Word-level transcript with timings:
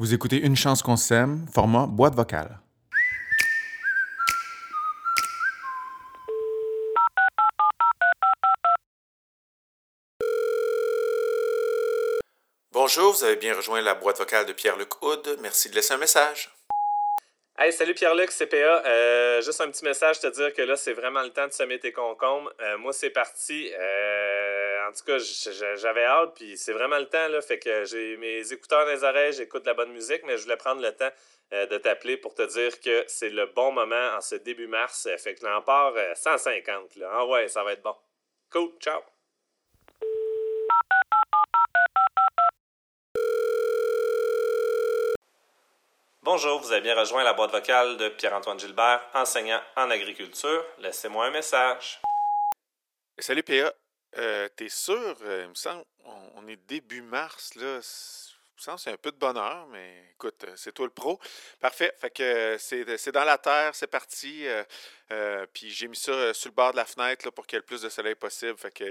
Vous 0.00 0.14
écoutez 0.14 0.38
Une 0.38 0.56
chance 0.56 0.82
qu'on 0.82 0.96
s'aime, 0.96 1.44
format 1.52 1.86
boîte 1.86 2.14
vocale. 2.14 2.58
Bonjour, 12.72 13.12
vous 13.12 13.24
avez 13.24 13.36
bien 13.36 13.54
rejoint 13.54 13.82
la 13.82 13.92
boîte 13.92 14.16
vocale 14.16 14.46
de 14.46 14.54
Pierre-Luc 14.54 15.02
Houd. 15.02 15.36
Merci 15.42 15.68
de 15.68 15.74
laisser 15.74 15.92
un 15.92 15.98
message. 15.98 16.50
Hey, 17.58 17.70
salut 17.74 17.92
Pierre-Luc, 17.92 18.30
CPA. 18.30 18.82
Euh, 18.86 19.42
juste 19.42 19.60
un 19.60 19.70
petit 19.70 19.84
message 19.84 20.18
te 20.18 20.28
dire 20.28 20.54
que 20.54 20.62
là, 20.62 20.76
c'est 20.76 20.94
vraiment 20.94 21.20
le 21.20 21.28
temps 21.28 21.46
de 21.46 21.52
semer 21.52 21.78
tes 21.78 21.92
concombres. 21.92 22.50
Euh, 22.58 22.78
moi, 22.78 22.94
c'est 22.94 23.10
parti. 23.10 23.70
Euh, 23.78 24.19
en 24.90 24.92
tout 24.92 25.04
cas, 25.04 25.18
j'avais 25.76 26.04
hâte, 26.04 26.34
puis 26.34 26.56
c'est 26.56 26.72
vraiment 26.72 26.98
le 26.98 27.06
temps. 27.06 27.28
Là, 27.28 27.40
fait 27.40 27.60
que 27.60 27.84
j'ai 27.84 28.16
mes 28.16 28.52
écouteurs 28.52 28.84
dans 28.84 28.90
les 28.90 29.04
oreilles, 29.04 29.32
j'écoute 29.32 29.64
la 29.64 29.74
bonne 29.74 29.92
musique, 29.92 30.22
mais 30.24 30.36
je 30.36 30.42
voulais 30.42 30.56
prendre 30.56 30.82
le 30.82 30.92
temps 30.92 31.10
de 31.52 31.78
t'appeler 31.78 32.16
pour 32.16 32.34
te 32.34 32.42
dire 32.42 32.80
que 32.80 33.04
c'est 33.06 33.30
le 33.30 33.46
bon 33.46 33.70
moment 33.70 34.16
en 34.16 34.20
ce 34.20 34.34
début 34.34 34.66
mars. 34.66 35.08
Fait 35.18 35.36
que 35.36 35.46
l'en 35.46 35.62
part 35.62 35.94
150. 36.14 36.96
Là. 36.96 37.08
Ah 37.12 37.26
ouais, 37.26 37.46
ça 37.46 37.62
va 37.62 37.72
être 37.72 37.82
bon. 37.82 37.94
Cool, 38.50 38.72
ciao. 38.80 39.00
Bonjour, 46.22 46.60
vous 46.60 46.72
avez 46.72 46.82
bien 46.82 46.98
rejoint 46.98 47.22
la 47.22 47.32
boîte 47.32 47.52
vocale 47.52 47.96
de 47.96 48.08
Pierre-Antoine 48.08 48.58
Gilbert, 48.58 49.08
enseignant 49.14 49.60
en 49.76 49.88
agriculture. 49.90 50.64
Laissez-moi 50.78 51.26
un 51.26 51.30
message. 51.30 52.00
Salut 53.18 53.44
PA. 53.44 53.72
Euh, 54.16 54.48
T'es 54.56 54.68
sûr, 54.68 55.16
euh, 55.22 55.42
il 55.44 55.50
me 55.50 55.54
semble, 55.54 55.84
on, 56.04 56.46
est 56.48 56.56
début 56.56 57.02
mars, 57.02 57.54
là. 57.54 57.62
Il 57.62 58.62
me 58.62 58.62
semble 58.62 58.78
c'est 58.78 58.90
un 58.92 58.96
peu 58.96 59.12
de 59.12 59.16
bonheur, 59.16 59.66
mais 59.68 60.10
écoute, 60.12 60.44
euh, 60.44 60.52
c'est 60.56 60.72
toi 60.72 60.86
le 60.86 60.92
pro. 60.92 61.18
Parfait. 61.60 61.94
Fait 61.98 62.10
que 62.10 62.22
euh, 62.22 62.58
c'est 62.58 63.12
dans 63.12 63.24
la 63.24 63.38
terre, 63.38 63.74
c'est 63.74 63.86
parti. 63.86 64.46
puis 65.52 65.70
j'ai 65.70 65.88
mis 65.88 65.96
ça 65.96 66.34
sur 66.34 66.50
le 66.50 66.54
bord 66.54 66.72
de 66.72 66.76
la 66.76 66.84
fenêtre 66.84 67.24
là, 67.26 67.32
pour 67.32 67.46
qu'il 67.46 67.56
y 67.56 67.58
ait 67.58 67.60
le 67.60 67.66
plus 67.66 67.82
de 67.82 67.88
soleil 67.88 68.14
possible. 68.16 68.58
Fait 68.58 68.72
que, 68.72 68.84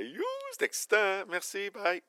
c'est 0.52 0.64
excitant. 0.66 1.26
Merci, 1.28 1.70
bye. 1.70 2.02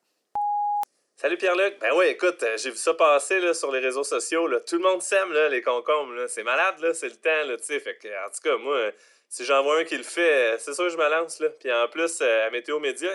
Salut 1.15 1.37
Pierre-Luc. 1.37 1.77
Ben 1.79 1.91
oui, 1.95 2.07
écoute, 2.07 2.41
euh, 2.41 2.57
j'ai 2.57 2.71
vu 2.71 2.77
ça 2.77 2.95
passer 2.95 3.39
là, 3.39 3.53
sur 3.53 3.71
les 3.71 3.79
réseaux 3.79 4.03
sociaux. 4.03 4.47
Là. 4.47 4.59
Tout 4.59 4.77
le 4.77 4.81
monde 4.81 5.01
s'aime, 5.01 5.31
là, 5.31 5.49
les 5.49 5.61
concombres. 5.61 6.27
C'est 6.27 6.43
malade, 6.43 6.79
là, 6.79 6.93
c'est 6.95 7.09
le 7.09 7.15
temps, 7.15 7.47
là, 7.47 7.57
tu 7.57 7.65
sais. 7.65 7.79
Fait 7.79 7.95
que, 7.95 8.07
en 8.07 8.29
tout 8.29 8.41
cas, 8.43 8.57
moi, 8.57 8.91
si 9.29 9.45
j'en 9.45 9.61
vois 9.61 9.77
un 9.79 9.83
qui 9.83 9.97
le 9.97 10.03
fait, 10.03 10.55
euh, 10.55 10.57
c'est 10.57 10.73
sûr 10.73 10.85
que 10.85 10.89
je 10.89 10.97
me 10.97 11.07
lance, 11.09 11.39
là. 11.39 11.49
Puis 11.49 11.71
en 11.71 11.87
plus, 11.87 12.19
euh, 12.21 12.47
à 12.47 12.49
Météo 12.49 12.79
Média, 12.79 13.11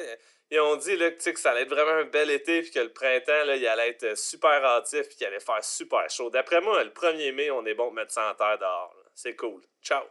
ils 0.50 0.60
ont 0.60 0.76
dit 0.76 0.96
là, 0.96 1.10
que 1.10 1.38
ça 1.40 1.50
allait 1.50 1.62
être 1.62 1.70
vraiment 1.70 1.90
un 1.90 2.04
bel 2.04 2.30
été, 2.30 2.62
puis 2.62 2.70
que 2.70 2.78
le 2.78 2.92
printemps, 2.92 3.44
là, 3.44 3.56
il 3.56 3.66
allait 3.66 3.88
être 3.88 4.16
super 4.16 4.64
hâtif, 4.64 5.08
puis 5.08 5.16
qu'il 5.16 5.26
allait 5.26 5.40
faire 5.40 5.64
super 5.64 6.08
chaud. 6.08 6.30
D'après 6.30 6.60
moi, 6.60 6.84
le 6.84 6.90
1er 6.90 7.32
mai, 7.32 7.50
on 7.50 7.66
est 7.66 7.74
bon 7.74 7.90
de 7.90 7.96
mettre 7.96 8.12
ça 8.12 8.30
en 8.30 8.34
terre 8.34 8.58
dehors. 8.58 8.94
C'est 9.14 9.34
cool. 9.34 9.60
Ciao. 9.82 10.04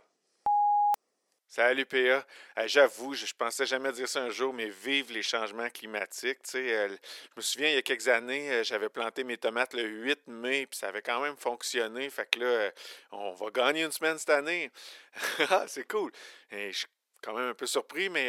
Salut 1.47 1.85
PA. 1.85 1.97
Euh, 1.97 2.23
j'avoue, 2.65 3.13
je, 3.13 3.33
pensais 3.33 3.65
jamais 3.65 3.91
dire 3.91 4.09
ça 4.09 4.21
un 4.21 4.29
jour, 4.29 4.53
mais 4.53 4.67
vive 4.67 5.11
les 5.11 5.21
changements 5.21 5.69
climatiques. 5.69 6.39
Euh, 6.55 6.89
je 6.89 7.31
me 7.37 7.41
souviens, 7.41 7.69
il 7.69 7.75
y 7.75 7.77
a 7.77 7.81
quelques 7.81 8.07
années, 8.07 8.51
euh, 8.51 8.63
j'avais 8.63 8.89
planté 8.89 9.23
mes 9.23 9.37
tomates 9.37 9.73
le 9.73 9.83
8 9.83 10.27
mai, 10.27 10.65
puis 10.65 10.77
ça 10.77 10.87
avait 10.89 11.01
quand 11.03 11.21
même 11.21 11.37
fonctionné. 11.37 12.09
Fait 12.09 12.29
que 12.29 12.39
là, 12.39 12.71
on 13.11 13.31
va 13.33 13.51
gagner 13.51 13.83
une 13.83 13.91
semaine 13.91 14.17
cette 14.17 14.31
année. 14.31 14.71
Ah, 15.49 15.65
c'est 15.67 15.87
cool. 15.87 16.11
Je 16.51 16.71
suis 16.71 16.87
quand 17.21 17.33
même 17.33 17.49
un 17.49 17.53
peu 17.53 17.67
surpris, 17.67 18.09
mais 18.09 18.27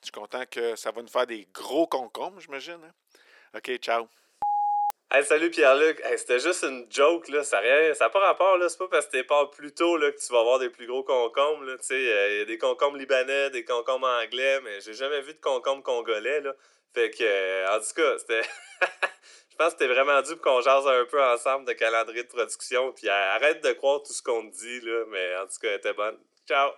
je 0.00 0.04
suis 0.04 0.12
content 0.12 0.44
que 0.46 0.76
ça 0.76 0.92
va 0.92 1.02
nous 1.02 1.08
faire 1.08 1.26
des 1.26 1.48
gros 1.52 1.86
concombres, 1.86 2.40
j'imagine. 2.40 2.78
Hein. 2.84 2.92
OK, 3.56 3.76
ciao. 3.78 4.08
Hey, 5.10 5.24
salut 5.24 5.50
Pierre-Luc. 5.50 6.02
c'était 6.18 6.38
juste 6.38 6.64
une 6.64 6.86
joke, 6.90 7.28
là. 7.28 7.42
Ça 7.42 7.62
n'a 7.62 8.10
pas 8.10 8.18
rapport, 8.18 8.58
là. 8.58 8.68
C'est 8.68 8.76
pas 8.76 8.88
parce 8.88 9.06
que 9.06 9.12
t'es 9.12 9.24
pas 9.24 9.46
plus 9.46 9.72
tôt 9.72 9.96
là, 9.96 10.12
que 10.12 10.18
tu 10.18 10.30
vas 10.30 10.40
avoir 10.40 10.58
des 10.58 10.68
plus 10.68 10.86
gros 10.86 11.02
concombres, 11.02 11.64
là. 11.64 11.78
Tu 11.78 11.86
sais, 11.86 11.94
euh, 11.94 12.34
il 12.34 12.38
y 12.40 12.40
a 12.42 12.44
des 12.44 12.58
concombres 12.58 12.98
libanais, 12.98 13.48
des 13.48 13.64
concombres 13.64 14.06
anglais, 14.06 14.60
mais 14.60 14.82
j'ai 14.82 14.92
jamais 14.92 15.22
vu 15.22 15.32
de 15.32 15.40
concombres 15.40 15.82
congolais, 15.82 16.42
là. 16.42 16.54
Fait 16.92 17.08
que, 17.10 17.22
euh, 17.22 17.74
en 17.74 17.80
tout 17.80 17.94
cas, 17.96 18.18
c'était. 18.18 18.42
Je 19.50 19.56
pense 19.56 19.72
que 19.72 19.78
c'était 19.80 19.92
vraiment 19.94 20.20
dû 20.20 20.34
pour 20.36 20.42
qu'on 20.42 20.60
jase 20.60 20.86
un 20.86 21.06
peu 21.06 21.22
ensemble 21.24 21.64
de 21.66 21.72
calendrier 21.72 22.24
de 22.24 22.28
production. 22.28 22.92
Puis 22.92 23.08
arrête 23.08 23.64
de 23.64 23.72
croire 23.72 24.02
tout 24.02 24.12
ce 24.12 24.22
qu'on 24.22 24.48
te 24.50 24.56
dit, 24.56 24.80
là. 24.82 25.04
Mais 25.08 25.36
en 25.36 25.46
tout 25.46 25.58
cas, 25.62 25.68
elle 25.68 25.76
était 25.76 25.94
bonne. 25.94 26.18
Ciao! 26.46 26.70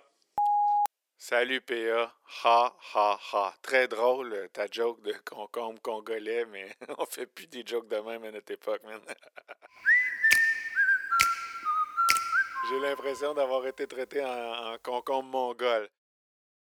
Salut 1.23 1.61
PA. 1.61 2.11
Ha, 2.43 2.73
ha, 2.95 3.19
ha. 3.31 3.53
Très 3.61 3.87
drôle 3.87 4.33
euh, 4.33 4.47
ta 4.47 4.65
joke 4.65 5.03
de 5.03 5.13
concombre 5.23 5.79
congolais, 5.79 6.45
mais 6.45 6.75
on 6.97 7.05
fait 7.05 7.27
plus 7.27 7.45
des 7.45 7.63
jokes 7.63 7.87
de 7.87 7.97
même 7.97 8.23
à 8.23 8.31
notre 8.31 8.51
époque, 8.51 8.81
man. 8.83 8.99
J'ai 12.67 12.79
l'impression 12.79 13.35
d'avoir 13.35 13.67
été 13.67 13.85
traité 13.85 14.25
en, 14.25 14.77
concombre 14.81 15.29
mongol. 15.29 15.87